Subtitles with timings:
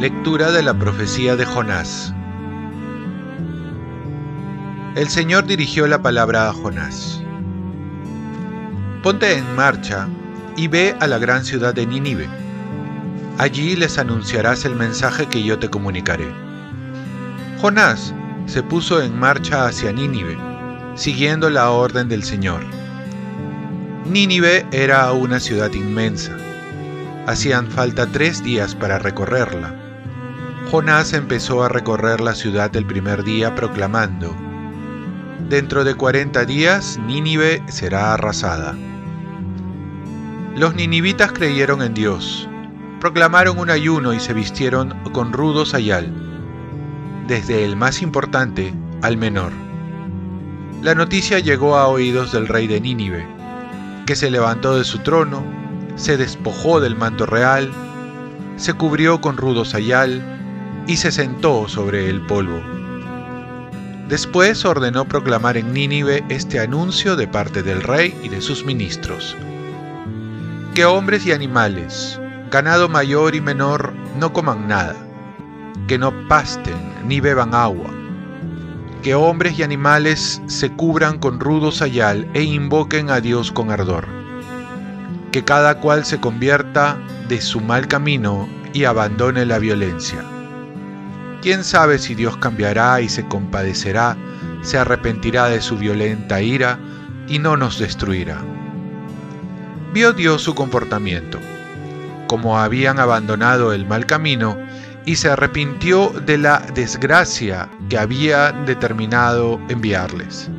[0.00, 2.14] Lectura de la profecía de Jonás.
[4.94, 7.22] El Señor dirigió la palabra a Jonás.
[9.02, 10.08] Ponte en marcha
[10.56, 12.28] y ve a la gran ciudad de Nínive.
[13.38, 16.32] Allí les anunciarás el mensaje que yo te comunicaré.
[17.60, 18.14] Jonás
[18.46, 20.36] se puso en marcha hacia Nínive,
[20.94, 22.62] siguiendo la orden del Señor.
[24.06, 26.36] Nínive era una ciudad inmensa.
[27.26, 29.74] Hacían falta tres días para recorrerla
[30.70, 34.34] Jonás empezó a recorrer la ciudad el primer día proclamando,
[35.48, 38.74] Dentro de cuarenta días Nínive será arrasada.
[40.56, 42.48] Los ninivitas creyeron en Dios,
[43.00, 46.12] proclamaron un ayuno y se vistieron con rudo sayal,
[47.26, 48.72] desde el más importante
[49.02, 49.52] al menor.
[50.82, 53.26] La noticia llegó a oídos del rey de Nínive,
[54.06, 55.42] que se levantó de su trono,
[55.96, 57.72] se despojó del manto real,
[58.56, 60.22] se cubrió con rudo sayal,
[60.86, 62.60] y se sentó sobre el polvo.
[64.08, 69.36] Después ordenó proclamar en Nínive este anuncio de parte del rey y de sus ministros.
[70.74, 72.20] Que hombres y animales,
[72.50, 74.94] ganado mayor y menor, no coman nada,
[75.86, 76.74] que no pasten
[77.06, 77.90] ni beban agua,
[79.02, 84.06] que hombres y animales se cubran con rudo sayal e invoquen a Dios con ardor,
[85.30, 86.98] que cada cual se convierta
[87.28, 90.24] de su mal camino y abandone la violencia.
[91.40, 94.16] ¿Quién sabe si Dios cambiará y se compadecerá,
[94.62, 96.78] se arrepentirá de su violenta ira
[97.28, 98.38] y no nos destruirá?
[99.92, 101.38] Vio Dios su comportamiento,
[102.26, 104.58] como habían abandonado el mal camino,
[105.06, 110.50] y se arrepintió de la desgracia que había determinado enviarles.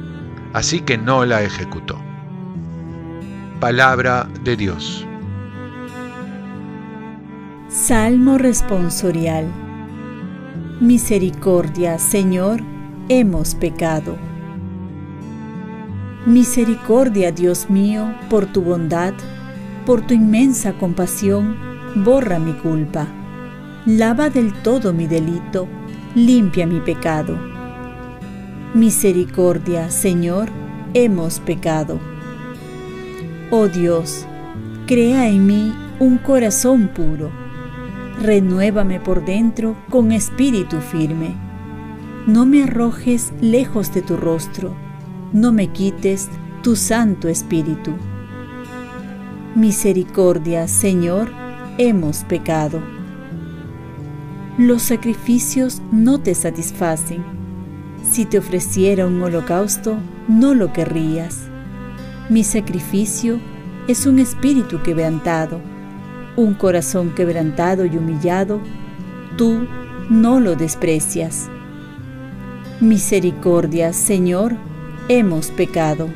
[0.53, 2.01] Así que no la ejecutó.
[3.59, 5.05] Palabra de Dios.
[7.67, 9.45] Salmo responsorial
[10.79, 12.61] Misericordia, Señor,
[13.09, 14.15] hemos pecado.
[16.27, 19.15] Misericordia, Dios mío, por tu bondad,
[19.87, 21.57] por tu inmensa compasión,
[21.95, 23.07] borra mi culpa.
[23.87, 25.67] Lava del todo mi delito,
[26.13, 27.35] limpia mi pecado.
[28.75, 30.49] Misericordia, Señor,
[30.93, 31.99] hemos pecado.
[33.49, 34.27] Oh Dios,
[34.85, 37.31] crea en mí un corazón puro
[38.21, 41.35] renuévame por dentro con espíritu firme.
[42.25, 44.75] No me arrojes lejos de tu rostro,
[45.33, 46.29] no me quites
[46.61, 47.93] tu santo espíritu.
[49.55, 51.31] Misericordia, Señor,
[51.77, 52.96] hemos pecado.
[54.57, 57.23] Los sacrificios no te satisfacen.
[58.09, 59.97] Si te ofreciera un holocausto,
[60.27, 61.49] no lo querrías.
[62.29, 63.39] Mi sacrificio
[63.87, 65.61] es un espíritu quebrantado
[66.37, 68.61] un corazón quebrantado y humillado,
[69.37, 69.67] tú
[70.09, 71.49] no lo desprecias.
[72.79, 74.55] Misericordia, Señor,
[75.09, 76.07] hemos pecado.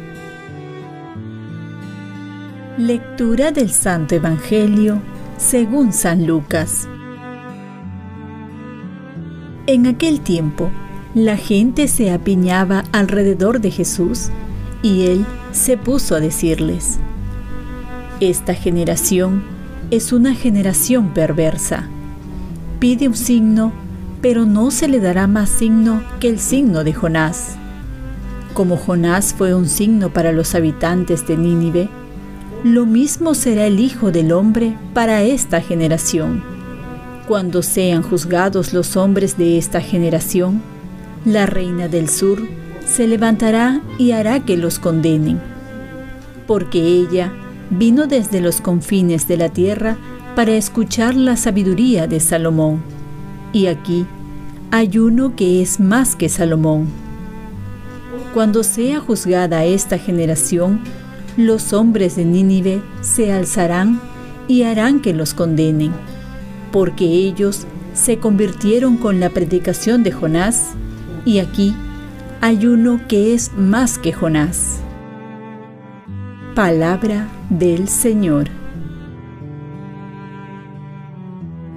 [2.78, 5.02] Lectura del Santo Evangelio
[5.38, 6.88] según San Lucas.
[9.68, 10.72] En aquel tiempo,
[11.14, 14.30] la gente se apiñaba alrededor de Jesús
[14.82, 16.98] y él se puso a decirles,
[18.20, 19.44] Esta generación
[19.92, 21.88] es una generación perversa.
[22.80, 23.72] Pide un signo,
[24.22, 27.58] pero no se le dará más signo que el signo de Jonás.
[28.56, 31.88] Como Jonás fue un signo para los habitantes de Nínive,
[32.64, 36.61] lo mismo será el Hijo del Hombre para esta generación.
[37.32, 40.62] Cuando sean juzgados los hombres de esta generación,
[41.24, 42.46] la reina del sur
[42.86, 45.40] se levantará y hará que los condenen,
[46.46, 47.32] porque ella
[47.70, 49.96] vino desde los confines de la tierra
[50.36, 52.82] para escuchar la sabiduría de Salomón.
[53.54, 54.06] Y aquí
[54.70, 56.88] hay uno que es más que Salomón.
[58.34, 60.82] Cuando sea juzgada esta generación,
[61.38, 64.02] los hombres de Nínive se alzarán
[64.50, 65.94] y harán que los condenen,
[66.72, 70.72] porque ellos se convirtieron con la predicación de Jonás,
[71.26, 71.76] y aquí
[72.42, 74.80] hay uno que es más que Jonás.
[76.56, 78.50] Palabra del Señor.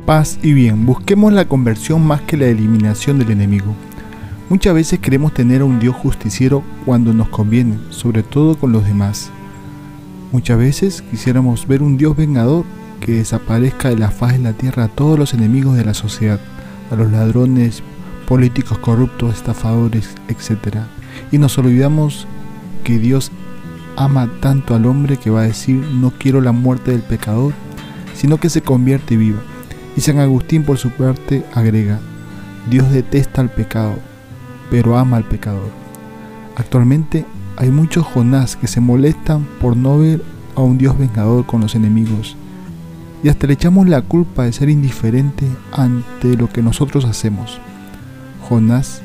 [0.06, 3.74] Paz y bien, busquemos la conversión más que la eliminación del enemigo.
[4.50, 8.84] Muchas veces queremos tener a un Dios justiciero cuando nos conviene, sobre todo con los
[8.84, 9.30] demás.
[10.32, 12.64] Muchas veces quisiéramos ver un Dios vengador
[13.04, 16.40] que desaparezca de la faz de la tierra a todos los enemigos de la sociedad,
[16.90, 17.82] a los ladrones,
[18.26, 20.78] políticos corruptos, estafadores, etc.
[21.30, 22.26] y nos olvidamos
[22.82, 23.30] que Dios
[23.96, 27.52] ama tanto al hombre que va a decir no quiero la muerte del pecador,
[28.14, 29.40] sino que se convierte viva.
[29.98, 32.00] Y San Agustín por su parte agrega,
[32.70, 33.98] Dios detesta al pecado,
[34.70, 35.70] pero ama al pecador.
[36.56, 37.26] Actualmente
[37.56, 40.22] hay muchos Jonás que se molestan por no ver
[40.56, 42.38] a un Dios vengador con los enemigos
[43.24, 47.58] y hasta le echamos la culpa de ser indiferente ante lo que nosotros hacemos.
[48.42, 49.00] Jonás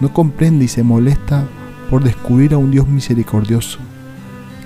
[0.00, 1.44] no comprende y se molesta
[1.90, 3.80] por descubrir a un Dios misericordioso,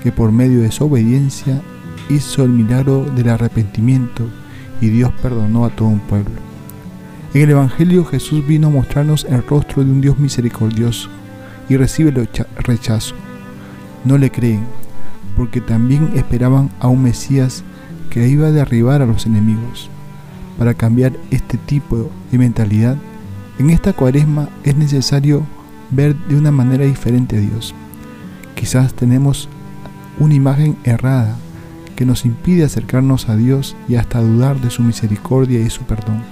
[0.02, 1.62] que por medio de su obediencia
[2.10, 4.25] hizo el milagro del arrepentimiento
[4.82, 6.37] y Dios perdonó a todo un pueblo.
[7.32, 11.08] En el Evangelio Jesús vino a mostrarnos el rostro de un Dios misericordioso
[11.70, 12.28] y recibe el
[12.58, 13.14] rechazo.
[14.05, 14.66] No le creen,
[15.34, 17.64] porque también esperaban a un Mesías
[18.08, 19.90] que iba a derribar a los enemigos.
[20.58, 22.96] Para cambiar este tipo de mentalidad,
[23.58, 25.43] en esta cuaresma es necesario
[25.90, 27.75] ver de una manera diferente a Dios.
[28.55, 29.49] Quizás tenemos
[30.19, 31.37] una imagen errada
[31.96, 36.22] que nos impide acercarnos a Dios y hasta dudar de su misericordia y su perdón.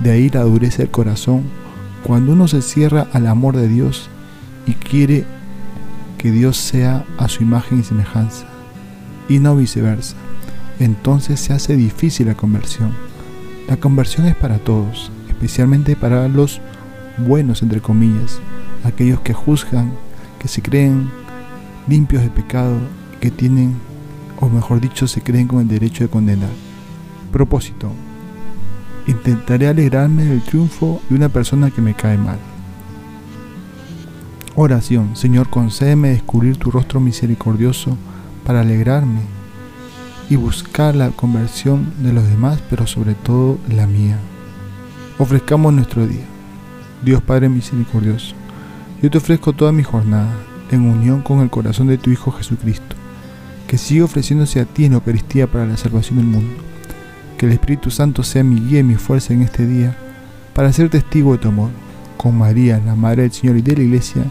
[0.00, 1.42] De ahí la dureza del corazón
[2.04, 4.08] cuando uno se cierra al amor de Dios
[4.66, 5.24] y quiere
[6.16, 8.46] que Dios sea a su imagen y semejanza,
[9.28, 10.16] y no viceversa
[10.80, 12.92] entonces se hace difícil la conversión.
[13.68, 16.60] La conversión es para todos, especialmente para los
[17.18, 18.40] buenos, entre comillas,
[18.82, 19.92] aquellos que juzgan,
[20.38, 21.10] que se creen
[21.86, 22.78] limpios de pecado,
[23.20, 23.74] que tienen,
[24.40, 26.50] o mejor dicho, se creen con el derecho de condenar.
[27.30, 27.92] Propósito.
[29.06, 32.38] Intentaré alegrarme del triunfo de una persona que me cae mal.
[34.54, 35.14] Oración.
[35.14, 37.96] Señor, concédeme descubrir tu rostro misericordioso
[38.44, 39.39] para alegrarme
[40.30, 44.16] y buscar la conversión de los demás, pero sobre todo la mía.
[45.18, 46.24] Ofrezcamos nuestro día.
[47.04, 48.34] Dios Padre misericordioso,
[49.02, 50.32] yo te ofrezco toda mi jornada
[50.70, 52.94] en unión con el corazón de tu Hijo Jesucristo,
[53.66, 56.62] que siga ofreciéndose a ti en Eucaristía para la salvación del mundo.
[57.36, 59.96] Que el Espíritu Santo sea mi guía y mi fuerza en este día
[60.54, 61.70] para ser testigo de tu amor.
[62.16, 64.22] Con María, la Madre del Señor y de la Iglesia,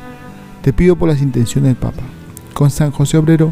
[0.62, 2.04] te pido por las intenciones del Papa.
[2.54, 3.51] Con San José Obrero,